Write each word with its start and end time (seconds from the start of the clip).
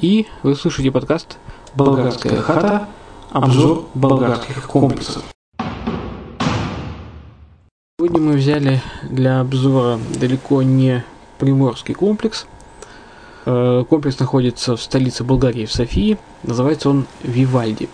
и 0.00 0.26
вы 0.42 0.54
слушаете 0.54 0.92
подкаст 0.92 1.38
«Болгарская 1.74 2.40
хата. 2.40 2.88
Обзор 3.30 3.86
болгарских 3.94 4.66
комплексов». 4.66 5.22
Сегодня 7.98 8.20
мы 8.20 8.36
взяли 8.36 8.80
для 9.02 9.40
обзора 9.40 9.98
далеко 10.20 10.62
не 10.62 11.04
приморский 11.38 11.94
комплекс. 11.94 12.46
Э, 13.44 13.84
комплекс 13.88 14.18
находится 14.20 14.76
в 14.76 14.82
столице 14.82 15.24
Болгарии, 15.24 15.66
в 15.66 15.72
Софии. 15.72 16.16
Называется 16.44 16.90
он 16.90 17.06
Вивальди. 17.22 17.88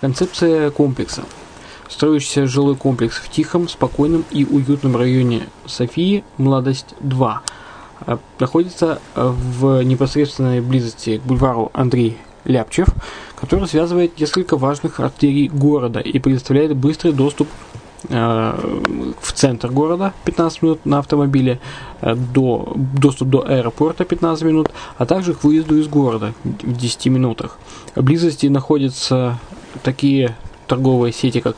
Концепция 0.00 0.70
комплекса– 0.70 1.22
Строящийся 1.90 2.46
жилой 2.46 2.76
комплекс 2.76 3.16
в 3.16 3.28
тихом, 3.28 3.68
спокойном 3.68 4.24
и 4.30 4.44
уютном 4.44 4.96
районе 4.96 5.48
Софии 5.66 6.24
«Младость-2» 6.38 7.32
э, 7.34 7.49
находится 8.38 9.00
в 9.14 9.82
непосредственной 9.82 10.60
близости 10.60 11.18
к 11.18 11.22
бульвару 11.22 11.70
Андрей 11.74 12.18
Ляпчев, 12.44 12.88
который 13.36 13.68
связывает 13.68 14.18
несколько 14.18 14.56
важных 14.56 15.00
артерий 15.00 15.48
города 15.48 16.00
и 16.00 16.18
предоставляет 16.18 16.74
быстрый 16.74 17.12
доступ 17.12 17.48
э, 18.08 19.14
в 19.20 19.32
центр 19.32 19.70
города 19.70 20.14
15 20.24 20.62
минут 20.62 20.86
на 20.86 21.00
автомобиле, 21.00 21.60
до, 22.02 22.72
доступ 22.74 23.28
до 23.28 23.46
аэропорта 23.46 24.04
15 24.04 24.44
минут, 24.44 24.70
а 24.96 25.04
также 25.04 25.34
к 25.34 25.44
выезду 25.44 25.78
из 25.78 25.86
города 25.86 26.32
в 26.44 26.76
10 26.76 27.06
минутах. 27.06 27.58
В 27.94 28.02
близости 28.02 28.46
находятся 28.46 29.38
такие 29.82 30.36
торговые 30.66 31.12
сети, 31.12 31.40
как 31.40 31.56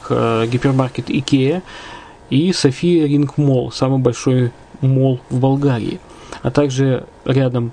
гипермаркет 0.48 1.10
Икея 1.10 1.62
и 2.32 2.52
София 2.52 3.06
Ринг 3.06 3.36
Молл, 3.36 3.70
самый 3.70 3.98
большой 3.98 4.52
молл 4.81 5.20
в 5.28 5.38
Болгарии, 5.38 6.00
а 6.43 6.50
также 6.50 7.06
рядом 7.25 7.72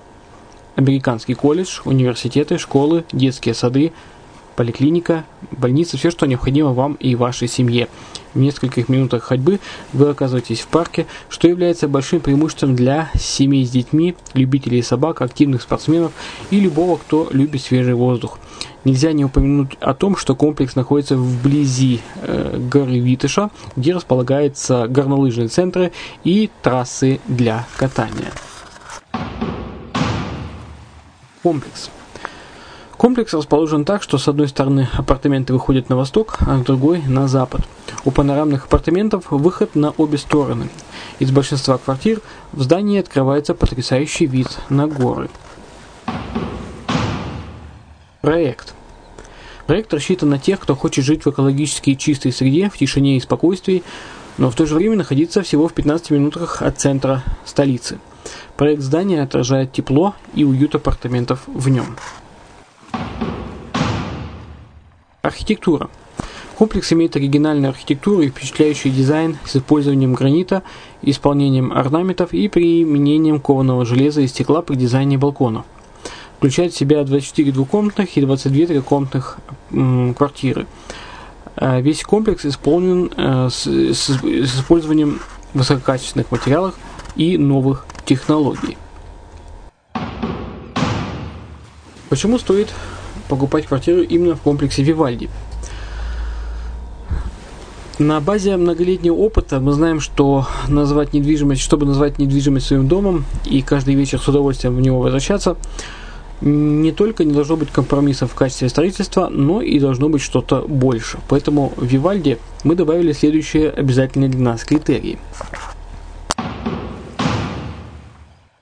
американский 0.75 1.33
колледж, 1.33 1.81
университеты, 1.85 2.57
школы, 2.57 3.03
детские 3.11 3.53
сады, 3.53 3.91
поликлиника, 4.59 5.23
больница, 5.51 5.97
все, 5.97 6.11
что 6.11 6.25
необходимо 6.25 6.73
вам 6.73 6.95
и 6.95 7.15
вашей 7.15 7.47
семье. 7.47 7.87
В 8.33 8.39
нескольких 8.39 8.89
минутах 8.89 9.23
ходьбы 9.23 9.59
вы 9.93 10.09
оказываетесь 10.09 10.59
в 10.59 10.67
парке, 10.67 11.05
что 11.29 11.47
является 11.47 11.87
большим 11.87 12.19
преимуществом 12.19 12.75
для 12.75 13.09
семей 13.17 13.65
с 13.65 13.69
детьми, 13.71 14.15
любителей 14.33 14.83
собак, 14.83 15.21
активных 15.21 15.61
спортсменов 15.61 16.11
и 16.51 16.59
любого, 16.59 16.97
кто 16.97 17.29
любит 17.31 17.61
свежий 17.61 17.93
воздух. 17.93 18.37
Нельзя 18.83 19.13
не 19.13 19.23
упомянуть 19.23 19.77
о 19.79 19.93
том, 19.93 20.17
что 20.17 20.35
комплекс 20.35 20.75
находится 20.75 21.15
вблизи 21.15 22.01
э, 22.21 22.59
горы 22.59 22.99
Витыша, 22.99 23.51
где 23.77 23.93
располагаются 23.93 24.87
горнолыжные 24.89 25.47
центры 25.47 25.93
и 26.23 26.49
трассы 26.61 27.19
для 27.27 27.65
катания. 27.77 28.31
Комплекс. 31.41 31.89
Комплекс 32.97 33.33
расположен 33.33 33.85
так, 33.85 34.03
что 34.03 34.17
с 34.17 34.27
одной 34.27 34.49
стороны 34.49 34.89
апартаменты 34.91 35.53
выходят 35.53 35.87
на 35.87 35.95
восток, 35.95 36.37
а 36.41 36.57
с 36.59 36.63
другой 36.63 37.01
на 37.03 37.29
запад. 37.29 37.61
У 38.03 38.11
панорамных 38.11 38.65
апартаментов 38.65 39.31
выход 39.31 39.73
на 39.73 39.91
обе 39.91 40.17
стороны. 40.17 40.69
Из 41.19 41.31
большинства 41.31 41.77
квартир 41.77 42.19
в 42.51 42.61
здании 42.61 42.99
открывается 42.99 43.53
потрясающий 43.53 44.25
вид 44.25 44.49
на 44.67 44.87
горы. 44.87 45.29
Проект. 48.19 48.73
Проект 49.65 49.93
рассчитан 49.93 50.29
на 50.29 50.39
тех, 50.39 50.59
кто 50.59 50.75
хочет 50.75 51.05
жить 51.05 51.23
в 51.23 51.29
экологически 51.29 51.95
чистой 51.95 52.33
среде, 52.33 52.69
в 52.69 52.77
тишине 52.77 53.15
и 53.15 53.21
спокойствии, 53.21 53.83
но 54.37 54.51
в 54.51 54.55
то 54.55 54.65
же 54.65 54.75
время 54.75 54.97
находиться 54.97 55.41
всего 55.41 55.69
в 55.69 55.73
15 55.73 56.11
минутах 56.11 56.61
от 56.61 56.79
центра 56.79 57.23
столицы. 57.45 57.97
Проект 58.57 58.81
здания 58.81 59.21
отражает 59.21 59.71
тепло 59.71 60.15
и 60.33 60.43
уют 60.43 60.75
апартаментов 60.75 61.41
в 61.47 61.69
нем. 61.69 61.95
Архитектура. 65.21 65.89
Комплекс 66.57 66.91
имеет 66.91 67.15
оригинальную 67.15 67.69
архитектуру 67.69 68.21
и 68.21 68.29
впечатляющий 68.29 68.91
дизайн 68.91 69.37
с 69.45 69.55
использованием 69.55 70.13
гранита, 70.13 70.63
исполнением 71.01 71.71
орнаментов 71.71 72.33
и 72.33 72.49
применением 72.49 73.39
кованого 73.39 73.85
железа 73.85 74.19
и 74.19 74.27
стекла 74.27 74.61
при 74.61 74.75
дизайне 74.75 75.17
балконов. 75.17 75.63
Включает 76.37 76.73
в 76.73 76.77
себя 76.77 77.05
24 77.05 77.53
двухкомнатных 77.53 78.17
и 78.17 78.21
22 78.21 78.65
трехкомнатных 78.65 79.37
квартиры. 80.17 80.67
А 81.55 81.79
весь 81.79 82.03
комплекс 82.03 82.45
исполнен 82.45 83.09
э, 83.15 83.49
с 83.49 83.65
использованием 83.67 85.21
высококачественных 85.53 86.31
материалов 86.31 86.75
и 87.15 87.37
новых 87.37 87.85
технологий. 88.09 88.75
Почему 92.09 92.39
стоит 92.39 92.69
покупать 93.27 93.67
квартиру 93.67 94.01
именно 94.01 94.35
в 94.35 94.41
комплексе 94.41 94.81
Вивальди. 94.81 95.29
На 97.99 98.19
базе 98.19 98.57
многолетнего 98.57 99.13
опыта 99.13 99.59
мы 99.59 99.73
знаем, 99.73 99.99
что 99.99 100.47
назвать 100.67 101.13
недвижимость, 101.13 101.61
чтобы 101.61 101.85
назвать 101.85 102.17
недвижимость 102.17 102.65
своим 102.65 102.87
домом 102.87 103.25
и 103.45 103.61
каждый 103.61 103.93
вечер 103.93 104.19
с 104.19 104.27
удовольствием 104.27 104.75
в 104.75 104.81
него 104.81 104.99
возвращаться, 104.99 105.57
не 106.41 106.91
только 106.91 107.25
не 107.25 107.33
должно 107.33 107.57
быть 107.57 107.69
компромиссов 107.69 108.31
в 108.31 108.35
качестве 108.35 108.69
строительства, 108.69 109.27
но 109.29 109.61
и 109.61 109.79
должно 109.79 110.09
быть 110.09 110.21
что-то 110.21 110.61
больше. 110.61 111.19
Поэтому 111.27 111.73
в 111.75 111.85
Вивальде 111.85 112.39
мы 112.63 112.75
добавили 112.75 113.11
следующие 113.11 113.69
обязательные 113.69 114.29
для 114.29 114.41
нас 114.41 114.63
критерии. 114.63 115.19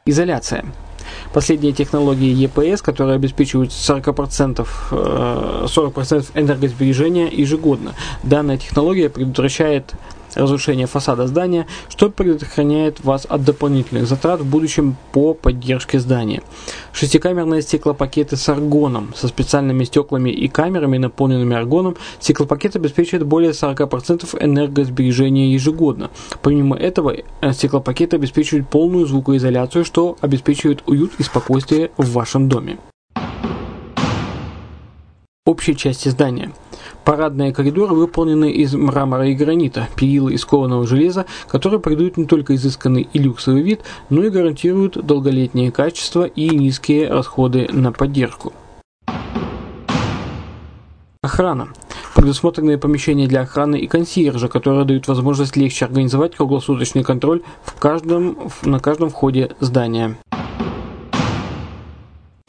Изоляция. 0.08 0.66
Последние 1.34 1.74
технологии 1.74 2.34
EPS, 2.46 2.82
которые 2.82 3.16
обеспечивают 3.16 3.72
40%, 3.72 4.66
40% 4.92 6.26
э, 6.34 6.40
энергосбережения 6.40 7.28
ежегодно. 7.28 7.94
Данная 8.24 8.58
технология 8.58 9.10
предотвращает 9.10 9.94
разрушения 10.38 10.88
фасада 10.88 11.28
здания, 11.28 11.68
что 11.90 12.10
предохраняет 12.10 13.04
вас 13.04 13.26
от 13.26 13.44
дополнительных 13.44 14.08
затрат 14.08 14.42
в 14.42 14.46
будущем 14.46 14.96
по 15.12 15.34
поддержке 15.34 16.00
здания. 16.00 16.42
Шестикамерные 16.94 17.62
стеклопакеты 17.62 18.38
с 18.38 18.50
аргоном 18.50 19.14
со 19.16 19.28
специальными 19.28 19.84
стеклами 19.84 20.30
и 20.30 20.48
камерами, 20.48 20.98
наполненными 20.98 21.56
аргоном, 21.56 21.98
стеклопакет 22.20 22.76
обеспечивает 22.76 23.26
более 23.26 23.52
40% 23.52 24.38
энергосбережения 24.40 25.52
ежегодно. 25.54 26.10
Помимо 26.42 26.76
этого, 26.76 27.16
э, 27.42 27.54
стеклопакеты 27.54 28.16
обеспечивают 28.16 28.70
полную 28.70 29.06
звукоизоляцию, 29.06 29.86
что 29.86 30.18
обеспечивает 30.22 30.84
уют 30.86 31.12
и 31.18 31.24
спокойствие 31.24 31.92
в 31.98 32.12
вашем 32.12 32.50
доме. 32.50 32.78
Общие 35.48 35.76
части 35.76 36.10
здания– 36.10 36.52
Парадные 37.04 37.54
коридоры 37.54 37.96
выполнены 37.96 38.52
из 38.52 38.74
мрамора 38.74 39.28
и 39.28 39.34
гранита, 39.34 39.88
перила 39.96 40.28
из 40.28 40.44
кованого 40.44 40.86
железа, 40.86 41.26
которые 41.48 41.80
придают 41.80 42.18
не 42.18 42.26
только 42.26 42.56
изысканный 42.56 43.08
и 43.14 43.20
люксовый 43.20 43.62
вид, 43.62 43.82
но 44.10 44.24
и 44.24 44.30
гарантируют 44.30 45.06
долголетнее 45.06 45.72
качество 45.72 46.26
и 46.26 46.50
низкие 46.50 47.10
расходы 47.10 47.70
на 47.72 47.94
поддержку. 47.94 48.52
Охрана. 51.22 51.70
Предусмотренные 52.14 52.78
помещения 52.78 53.28
для 53.28 53.42
охраны 53.42 53.78
и 53.78 53.88
консьержа, 53.88 54.50
которые 54.50 54.84
дают 54.84 55.08
возможность 55.08 55.56
легче 55.56 55.86
организовать 55.86 56.36
круглосуточный 56.36 57.04
контроль 57.04 57.42
в 57.64 57.80
каждом, 57.80 58.38
на 58.64 58.80
каждом 58.80 59.10
входе 59.10 59.52
здания. 59.62 60.18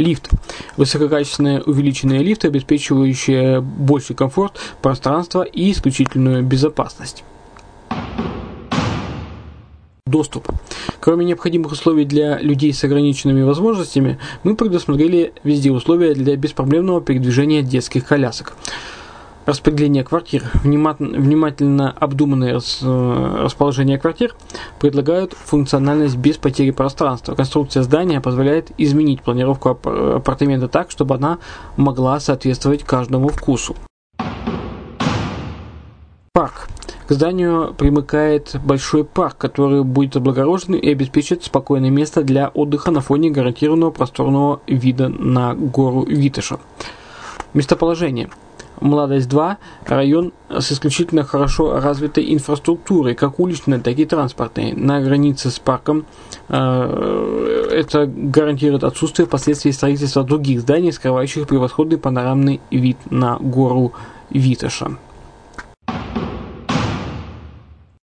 Лифт. 0.00 0.31
Высококачественные 0.77 1.61
увеличенные 1.61 2.23
лифты, 2.23 2.47
обеспечивающие 2.47 3.61
больший 3.61 4.15
комфорт, 4.15 4.56
пространство 4.81 5.43
и 5.43 5.73
исключительную 5.73 6.45
безопасность. 6.45 7.25
Доступ. 10.06 10.47
Кроме 11.00 11.25
необходимых 11.25 11.73
условий 11.73 12.05
для 12.05 12.39
людей 12.39 12.73
с 12.73 12.85
ограниченными 12.85 13.43
возможностями, 13.43 14.21
мы 14.45 14.55
предусмотрели 14.55 15.33
везде 15.43 15.73
условия 15.73 16.15
для 16.15 16.37
беспроблемного 16.37 17.01
передвижения 17.01 17.62
детских 17.62 18.06
колясок 18.06 18.56
распределение 19.49 20.05
квартир, 20.05 20.45
внимательно 20.62 21.91
обдуманное 21.91 22.61
э, 22.61 23.37
расположение 23.43 23.99
квартир 23.99 24.35
предлагают 24.79 25.33
функциональность 25.33 26.17
без 26.17 26.37
потери 26.37 26.71
пространства. 26.71 27.35
Конструкция 27.35 27.83
здания 27.83 28.21
позволяет 28.21 28.73
изменить 28.77 29.23
планировку 29.23 29.71
апартамента 29.71 30.69
так, 30.69 30.91
чтобы 30.91 31.15
она 31.15 31.39
могла 31.79 32.21
соответствовать 32.21 32.85
каждому 32.85 33.29
вкусу. 33.29 33.75
Парк. 36.35 36.69
К 37.06 37.12
зданию 37.12 37.73
примыкает 37.73 38.55
большой 38.62 39.03
парк, 39.03 39.39
который 39.39 39.83
будет 39.83 40.17
облагорожен 40.17 40.75
и 40.75 40.93
обеспечит 40.93 41.43
спокойное 41.43 41.89
место 41.89 42.23
для 42.23 42.49
отдыха 42.49 42.91
на 42.91 43.01
фоне 43.01 43.31
гарантированного 43.31 43.93
просторного 43.93 44.61
вида 44.67 45.09
на 45.09 45.55
гору 45.55 46.05
Витыша. 46.05 46.59
Местоположение. 47.55 48.29
Младость 48.81 49.29
2– 49.29 49.59
район 49.87 50.33
с 50.49 50.73
исключительно 50.73 51.25
хорошо 51.25 51.81
развитой 51.81 52.33
инфраструктурой, 52.33 53.15
как 53.15 53.41
уличной, 53.41 53.81
так 53.81 53.99
и 53.99 54.05
транспортной. 54.05 54.73
На 54.73 55.01
границе 55.01 55.51
с 55.51 55.59
парком 55.59 56.07
э, 56.49 57.69
это 57.73 58.07
гарантирует 58.07 58.85
отсутствие 58.85 59.27
последствий 59.27 59.73
строительства 59.73 60.23
других 60.25 60.61
зданий, 60.61 60.93
скрывающих 60.93 61.47
превосходный 61.47 61.99
панорамный 61.99 62.61
вид 62.71 62.99
на 63.11 63.37
гору 63.37 63.93
Виташа. 64.31 64.93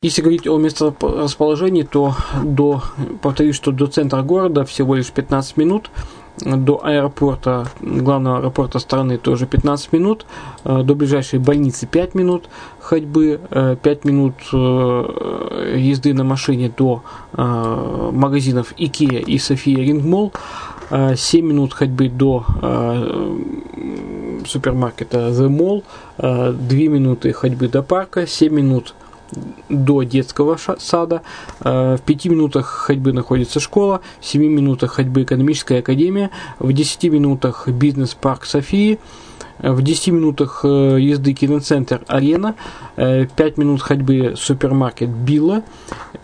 Если 0.02 0.20
говорить 0.20 0.48
о 0.48 0.58
месторасположении, 0.58 1.84
то 1.84 2.16
до, 2.42 2.82
повторюсь, 3.22 3.54
что 3.54 3.70
до 3.70 3.86
центра 3.86 4.22
города 4.22 4.64
всего 4.64 4.96
лишь 4.96 5.12
15 5.12 5.56
минут– 5.56 5.90
до 6.40 6.84
аэропорта, 6.84 7.66
главного 7.80 8.38
аэропорта 8.38 8.78
страны 8.78 9.18
тоже 9.18 9.46
15 9.46 9.92
минут, 9.92 10.26
э, 10.64 10.82
до 10.82 10.94
ближайшей 10.94 11.38
больницы 11.38 11.86
5 11.86 12.14
минут 12.14 12.48
ходьбы, 12.80 13.40
5 13.50 13.86
э, 13.86 14.08
минут 14.08 14.34
э, 14.52 15.76
езды 15.78 16.14
на 16.14 16.24
машине 16.24 16.72
до 16.76 17.02
магазинов 17.32 18.74
Икеа 18.76 19.20
и 19.20 19.38
София 19.38 19.78
Рингмол, 19.78 20.32
7 20.90 21.46
минут 21.46 21.72
ходьбы 21.72 22.08
до 22.08 22.44
супермаркета 24.46 25.30
The 25.30 25.48
Mall, 25.48 25.84
2 26.18 26.52
минуты 26.88 27.32
ходьбы 27.32 27.68
до 27.68 27.82
парка, 27.82 28.26
7 28.26 28.52
минут 28.52 28.94
до 29.68 30.02
детского 30.02 30.58
сада. 30.78 31.22
Э, 31.60 31.96
в 31.96 32.02
5 32.02 32.26
минутах 32.26 32.66
ходьбы 32.66 33.12
находится 33.12 33.60
школа, 33.60 34.00
в 34.20 34.26
7 34.26 34.42
минутах 34.42 34.92
ходьбы 34.92 35.22
экономическая 35.22 35.78
академия, 35.78 36.30
в 36.58 36.72
10 36.72 37.04
минутах 37.04 37.68
бизнес-парк 37.68 38.44
Софии, 38.44 38.98
в 39.62 39.82
10 39.82 40.08
минутах 40.08 40.60
э, 40.64 40.98
езды 41.00 41.32
киноцентр 41.32 42.02
Арена, 42.08 42.56
5 42.96 43.30
э, 43.38 43.52
минут 43.56 43.82
ходьбы 43.82 44.34
супермаркет 44.36 45.08
Билла, 45.08 45.62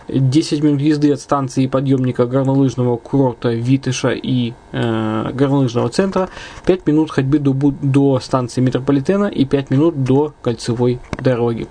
10 0.09 0.63
минут 0.63 0.81
езды 0.81 1.11
от 1.13 1.19
станции 1.21 1.67
подъемника 1.67 2.25
горнолыжного 2.25 2.97
курорта 2.97 3.49
Витыша 3.49 4.09
и 4.09 4.53
э, 4.71 5.31
горнолыжного 5.33 5.89
центра, 5.89 6.29
5 6.65 6.87
минут 6.87 7.11
ходьбы 7.11 7.39
до, 7.39 7.53
до 7.53 8.19
станции 8.19 8.61
метрополитена 8.61 9.25
и 9.25 9.45
5 9.45 9.69
минут 9.69 10.03
до 10.03 10.33
кольцевой 10.41 10.99
дороги. 11.19 11.67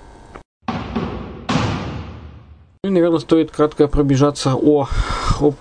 И, 2.88 2.90
наверное, 2.90 3.18
стоит 3.18 3.50
кратко 3.50 3.86
пробежаться 3.86 4.54
о, 4.54 4.88
о 5.40 5.52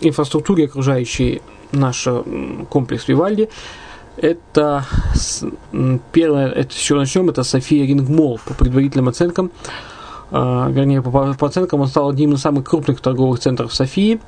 инфраструктуре, 0.00 0.66
окружающей 0.66 1.40
наш 1.72 2.06
комплекс 2.68 3.08
Вивальди. 3.08 3.48
Это 4.18 4.84
первое, 6.12 6.48
это 6.48 6.74
с 6.74 6.76
чего 6.76 6.98
начнем, 6.98 7.30
это 7.30 7.42
София 7.42 7.86
Рингмол 7.86 8.38
по 8.44 8.52
предварительным 8.52 9.08
оценкам. 9.08 9.50
Э, 10.30 10.66
вернее, 10.68 11.00
по, 11.00 11.32
по 11.32 11.46
оценкам 11.46 11.80
он 11.80 11.86
стал 11.86 12.10
одним 12.10 12.34
из 12.34 12.42
самых 12.42 12.64
крупных 12.64 13.00
торговых 13.00 13.40
центров 13.40 13.72
Софии, 13.72 14.20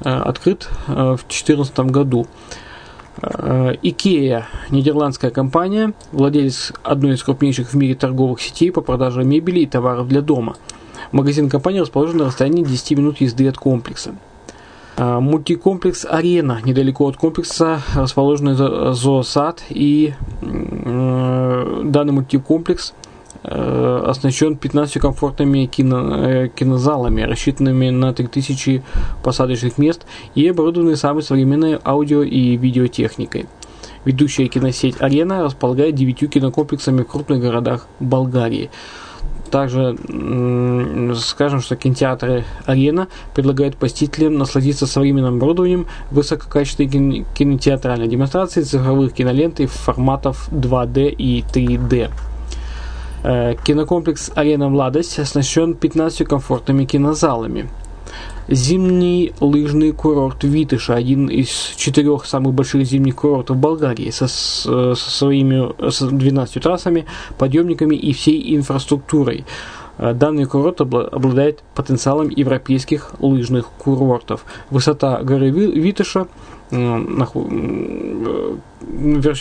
э, 0.00 0.10
открыт 0.10 0.68
э, 0.88 0.92
в 0.92 1.24
2014 1.26 1.78
году. 1.80 2.26
Икея, 3.82 4.46
нидерландская 4.70 5.32
компания, 5.32 5.92
владелец 6.12 6.72
одной 6.84 7.14
из 7.14 7.22
крупнейших 7.24 7.70
в 7.70 7.74
мире 7.74 7.96
торговых 7.96 8.40
сетей 8.40 8.70
по 8.70 8.80
продаже 8.80 9.24
мебели 9.24 9.60
и 9.60 9.66
товаров 9.66 10.06
для 10.06 10.20
дома– 10.20 10.54
Магазин 11.12 11.48
компании 11.48 11.80
расположен 11.80 12.18
на 12.18 12.26
расстоянии 12.26 12.62
10 12.62 12.98
минут 12.98 13.20
езды 13.20 13.48
от 13.48 13.56
комплекса. 13.56 14.14
А, 14.96 15.20
мультикомплекс 15.20 16.04
«Арена» 16.04 16.60
недалеко 16.64 17.06
от 17.06 17.16
комплекса 17.16 17.80
расположен 17.94 18.54
зоосад 18.94 19.62
и 19.70 20.14
данный 20.42 22.12
мультикомплекс 22.12 22.94
э, 23.44 24.02
оснащен 24.06 24.56
15 24.56 25.00
комфортными 25.00 25.66
кино, 25.66 26.26
э, 26.26 26.48
кинозалами, 26.48 27.22
рассчитанными 27.22 27.90
на 27.90 28.12
3000 28.12 28.82
посадочных 29.22 29.78
мест 29.78 30.04
и 30.34 30.48
оборудованы 30.48 30.96
самой 30.96 31.22
современной 31.22 31.78
аудио 31.84 32.22
и 32.22 32.56
видеотехникой. 32.56 33.46
Ведущая 34.04 34.48
киносеть 34.48 35.00
«Арена» 35.00 35.42
располагает 35.42 35.94
9 35.94 36.30
кинокомплексами 36.30 37.02
в 37.02 37.06
крупных 37.06 37.40
городах 37.40 37.86
Болгарии. 38.00 38.70
Также 39.50 39.96
скажем, 41.16 41.60
что 41.60 41.76
кинотеатры 41.76 42.44
«Арена» 42.66 43.08
предлагают 43.34 43.76
посетителям 43.76 44.36
насладиться 44.36 44.86
современным 44.86 45.36
оборудованием 45.36 45.86
высококачественной 46.10 47.24
кинотеатральной 47.34 48.08
демонстрации 48.08 48.62
цифровых 48.62 49.14
кинолент 49.14 49.60
и 49.60 49.66
форматов 49.66 50.48
2D 50.52 51.10
и 51.10 51.42
3D. 51.42 52.10
Э, 53.24 53.54
кинокомплекс 53.64 54.30
«Арена 54.34 54.68
Младость» 54.68 55.18
оснащен 55.18 55.74
15 55.74 56.26
комфортными 56.26 56.84
кинозалами. 56.84 57.68
Зимний 58.48 59.34
лыжный 59.40 59.92
курорт 59.92 60.42
Витыша, 60.42 60.94
один 60.94 61.26
из 61.28 61.74
четырех 61.76 62.24
самых 62.24 62.54
больших 62.54 62.86
зимних 62.86 63.16
курортов 63.16 63.58
Болгарии, 63.58 64.10
со, 64.10 64.26
со 64.26 64.94
своими 64.94 65.90
со 65.90 66.06
12 66.06 66.62
трассами, 66.62 67.04
подъемниками 67.36 67.94
и 67.94 68.14
всей 68.14 68.56
инфраструктурой. 68.56 69.44
Э, 69.98 70.14
данный 70.14 70.46
курорт 70.46 70.80
обладает 70.80 71.62
потенциалом 71.74 72.30
европейских 72.30 73.12
лыжных 73.18 73.66
курортов. 73.66 74.46
Высота 74.70 75.22
горы 75.22 75.50
Витыша 75.50 76.26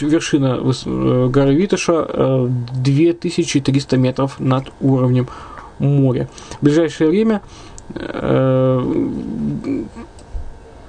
вершина 0.10 0.58
горы 1.30 1.56
Витыша 1.56 2.50
2300 2.76 3.98
метров 3.98 4.40
над 4.40 4.72
уровнем 4.82 5.28
моря. 5.80 6.28
В 6.60 6.66
ближайшее 6.66 7.10
время 7.10 7.42
Э, 7.42 7.77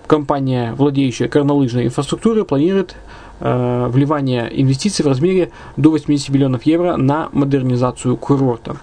компания, 0.08 0.74
владеющая 0.76 1.28
горнолыжной 1.28 1.84
инфраструктурой, 1.84 2.44
планирует 2.44 2.96
э, 3.40 3.86
вливание 3.90 4.50
инвестиций 4.60 5.04
в 5.04 5.08
размере 5.08 5.50
до 5.76 5.90
80 5.90 6.30
миллионов 6.30 6.64
евро 6.64 6.96
на 6.96 7.28
модернизацию 7.32 8.16
курорта. 8.16 8.78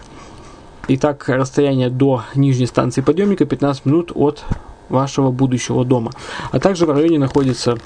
Итак, 0.88 1.28
расстояние 1.28 1.90
до 1.90 2.24
нижней 2.36 2.68
станции 2.68 3.02
подъемника 3.02 3.46
15 3.46 3.86
минут 3.86 4.12
от 4.14 4.46
вашего 4.88 5.32
будущего 5.32 5.84
дома. 5.84 6.12
А 6.52 6.60
также 6.60 6.86
в 6.86 6.92
районе 6.92 7.18
находится 7.18 7.78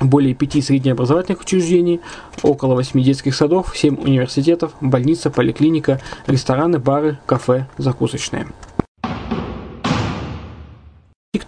более 0.00 0.34
пяти 0.34 0.62
среднеобразовательных 0.62 1.40
учреждений, 1.40 2.00
около 2.42 2.74
восьми 2.74 3.02
детских 3.02 3.34
садов, 3.34 3.76
семь 3.76 3.96
университетов, 3.96 4.72
больница, 4.80 5.30
поликлиника, 5.30 6.00
рестораны, 6.26 6.78
бары, 6.78 7.18
кафе, 7.26 7.66
закусочные. 7.78 8.46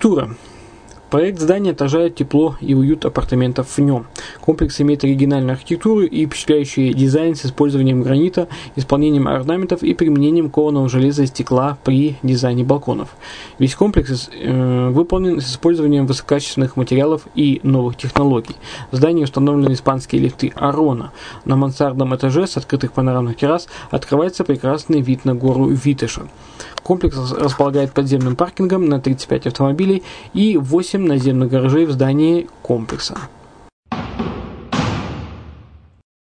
Архитектура. 0.03 0.52
Проект 1.12 1.40
здания 1.40 1.73
отражает 1.73 2.14
тепло 2.14 2.57
и 2.62 2.73
уют 2.73 3.04
апартаментов 3.04 3.76
в 3.76 3.78
нем. 3.83 4.07
Комплекс 4.40 4.81
имеет 4.81 5.04
оригинальную 5.04 5.52
архитектуру 5.52 6.04
и 6.04 6.25
впечатляющий 6.25 6.95
дизайн 6.95 7.35
с 7.35 7.45
использованием 7.45 8.02
гранита, 8.02 8.49
исполнением 8.76 9.28
орнаментов 9.28 9.83
и 9.83 9.92
применением 9.92 10.49
кованого 10.49 10.88
железа 10.88 11.25
и 11.25 11.26
стекла 11.26 11.76
при 11.85 12.16
дизайне 12.23 12.64
балконов. 12.64 13.11
Весь 13.59 13.75
комплекс 13.75 14.31
э, 14.33 14.88
выполнен 14.88 15.42
с 15.42 15.50
использованием 15.50 16.07
высококачественных 16.07 16.76
материалов 16.78 17.26
и 17.35 17.61
новых 17.62 17.99
технологий. 17.99 18.57
В 18.90 18.97
здании 18.97 19.25
установлены 19.25 19.75
испанские 19.75 20.23
лифты 20.23 20.50
Арона. 20.54 21.12
На 21.45 21.57
мансардном 21.57 22.16
этаже 22.16 22.47
с 22.47 22.57
открытых 22.57 22.92
панорамных 22.92 23.37
террас 23.37 23.69
открывается 23.90 24.45
прекрасный 24.45 25.02
вид 25.02 25.26
на 25.26 25.35
гору 25.35 25.66
Витыша. 25.66 26.23
Комплекс 26.83 27.16
располагает 27.33 27.92
подземным 27.92 28.35
паркингом 28.35 28.87
на 28.87 28.99
35 28.99 29.49
автомобилей 29.49 30.02
и 30.33 30.57
8 30.57 31.02
наземных 31.07 31.51
гаражей 31.51 31.87
в 31.87 31.93
здании 31.93 32.49
комплекса. 32.63 33.17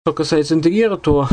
Что 0.03 0.13
касается 0.13 0.55
интерьера, 0.55 0.97
то 0.97 1.27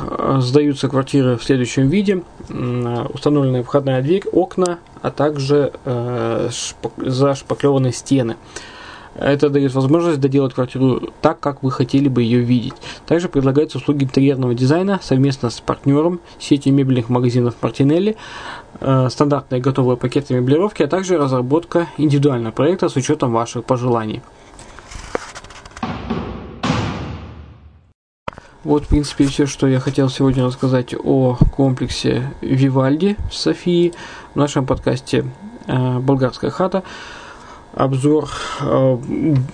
э, 0.00 0.38
сдаются 0.40 0.88
квартиры 0.88 1.36
в 1.36 1.44
следующем 1.44 1.88
виде. 1.88 2.22
Установленная 2.48 3.62
входная 3.62 4.00
дверь, 4.00 4.24
окна, 4.32 4.78
а 5.02 5.10
также 5.10 5.72
э, 5.84 6.48
зашпаклеванные 6.96 7.92
стены. 7.92 8.36
Это 9.16 9.50
дает 9.50 9.74
возможность 9.74 10.20
доделать 10.20 10.54
квартиру 10.54 11.12
так, 11.20 11.40
как 11.40 11.62
вы 11.62 11.70
хотели 11.70 12.08
бы 12.08 12.22
ее 12.22 12.40
видеть. 12.40 12.74
Также 13.06 13.28
предлагаются 13.28 13.78
услуги 13.78 14.04
интерьерного 14.04 14.54
дизайна 14.54 15.00
совместно 15.02 15.50
с 15.50 15.60
партнером, 15.60 16.20
сетью 16.38 16.72
мебельных 16.72 17.08
магазинов 17.08 17.56
Мартинелли, 17.60 18.16
э, 18.80 19.08
стандартные 19.10 19.60
готовые 19.60 19.96
пакеты 19.96 20.34
меблировки, 20.34 20.82
а 20.82 20.86
также 20.86 21.18
разработка 21.18 21.88
индивидуального 21.98 22.52
проекта 22.52 22.88
с 22.88 22.96
учетом 22.96 23.32
ваших 23.32 23.64
пожеланий. 23.64 24.22
Вот, 28.62 28.84
в 28.84 28.88
принципе, 28.88 29.24
все, 29.24 29.46
что 29.46 29.66
я 29.66 29.80
хотел 29.80 30.10
сегодня 30.10 30.44
рассказать 30.44 30.94
о 30.94 31.36
комплексе 31.56 32.30
Вивальди 32.42 33.16
в 33.30 33.34
Софии 33.34 33.94
в 34.34 34.36
нашем 34.36 34.66
подкасте 34.66 35.24
э, 35.66 35.98
«Болгарская 35.98 36.50
хата» 36.50 36.84
обзор, 37.72 38.28
э, 38.60 38.98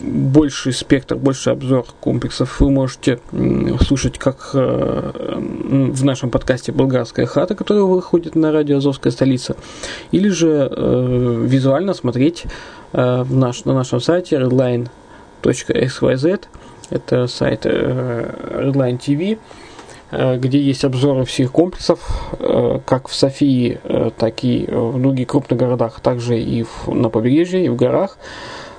больший 0.01 0.73
спектр, 0.73 1.17
больший 1.17 1.53
обзор 1.53 1.85
комплексов. 2.01 2.61
Вы 2.61 2.71
можете 2.71 3.21
слушать 3.83 4.19
как 4.19 4.51
э, 4.55 5.39
в 5.93 6.05
нашем 6.05 6.31
подкасте 6.31 6.73
«Болгарская 6.73 7.27
хата», 7.27 7.55
который 7.55 7.83
выходит 7.83 8.35
на 8.35 8.53
радио 8.53 8.79
«Азовская 8.79 9.13
столица», 9.13 9.57
или 10.13 10.29
же 10.29 10.71
э, 10.71 11.45
визуально 11.47 11.95
смотреть 11.95 12.45
в 12.93 13.35
наш, 13.35 13.65
на 13.65 13.75
нашем 13.75 14.01
сайте 14.01 14.37
redline.xyz, 14.37 16.45
это 16.89 17.27
сайт 17.27 17.67
Redline 17.67 18.99
TV, 18.99 19.39
где 20.13 20.61
есть 20.61 20.85
обзоры 20.85 21.25
всех 21.25 21.51
комплексов, 21.51 22.01
э, 22.39 22.79
как 22.85 23.09
в 23.09 23.15
Софии, 23.15 23.81
э, 23.83 24.11
так 24.17 24.45
и 24.45 24.67
в 24.71 25.01
других 25.01 25.29
крупных 25.29 25.59
городах, 25.59 26.01
также 26.01 26.39
и 26.41 26.65
на 26.87 27.09
побережье, 27.09 27.65
и 27.65 27.69
в 27.69 27.77
горах. 27.77 28.19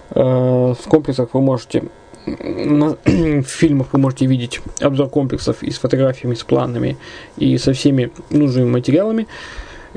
В 0.10 0.77
комплексах 0.88 1.34
вы 1.34 1.41
можете 1.41 1.84
в 2.25 3.43
фильмах 3.43 3.88
вы 3.91 4.00
можете 4.00 4.25
видеть 4.25 4.62
обзор 4.79 5.10
комплексов 5.10 5.63
и 5.63 5.72
с 5.72 5.77
фотографиями, 5.77 6.34
с 6.34 6.43
планами 6.43 6.98
и 7.36 7.57
со 7.57 7.74
всеми 7.74 8.12
нужными 8.29 8.69
материалами. 8.69 9.27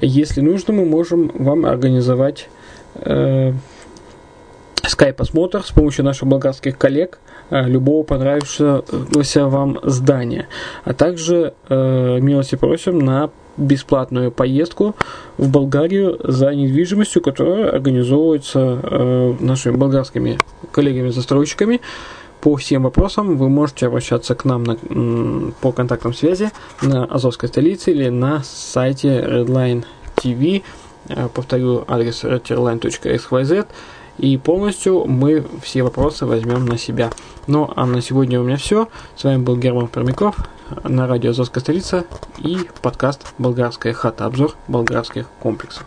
Если 0.01 0.41
нужно, 0.41 0.75
мы 0.75 0.85
можем 0.85 1.31
вам 1.35 1.65
организовать 1.65 2.49
скайп-осмотр 5.01 5.65
с 5.65 5.71
помощью 5.71 6.05
наших 6.05 6.29
болгарских 6.29 6.77
коллег 6.77 7.19
э, 7.19 7.40
любого 7.51 8.03
понравившегося 8.05 9.47
вам 9.47 9.79
здания. 9.83 10.49
А 10.85 10.95
также 10.95 11.55
э, 11.69 12.19
милости 12.21 12.57
просим 12.57 12.99
на 12.99 13.31
бесплатную 13.57 14.31
поездку 14.31 14.95
в 15.37 15.51
Болгарию 15.51 16.19
за 16.23 16.55
недвижимостью, 16.55 17.23
которая 17.23 17.71
организовывается 17.71 18.81
э, 18.83 19.35
нашими 19.41 19.77
болгарскими 19.77 20.39
коллегами-застройщиками. 20.73 21.81
По 22.41 22.57
всем 22.57 22.85
вопросам 22.85 23.37
вы 23.37 23.51
можете 23.51 23.87
обращаться 23.87 24.35
к 24.35 24.47
нам 24.47 24.65
на, 24.65 25.53
по 25.61 25.73
контактам 25.73 26.15
связи 26.15 26.51
на 26.81 27.05
Азовской 27.05 27.51
столице 27.51 27.91
или 27.91 28.09
на 28.09 28.43
сайте 28.43 29.21
Redline 29.21 29.85
TV. 30.17 30.63
Э, 31.09 31.29
повторю 31.33 31.85
адрес 31.87 32.25
redline.xyz 32.25 33.67
и 34.21 34.37
полностью 34.37 35.07
мы 35.07 35.47
все 35.63 35.83
вопросы 35.83 36.27
возьмем 36.27 36.67
на 36.67 36.77
себя. 36.77 37.11
Ну, 37.47 37.71
а 37.75 37.87
на 37.87 38.03
сегодня 38.03 38.41
у 38.41 38.45
меня 38.45 38.57
все. 38.57 38.89
С 39.17 39.25
вами 39.25 39.43
был 39.43 39.57
Герман 39.57 39.89
Пермяков 39.89 40.37
на 40.85 41.07
радио 41.07 41.31
«Азовская 41.31 41.63
столица» 41.63 42.05
и 42.39 42.59
подкаст 42.83 43.27
«Болгарская 43.39 43.93
хата». 43.95 44.27
Обзор 44.27 44.57
болгарских 44.69 45.27
комплексов. 45.41 45.87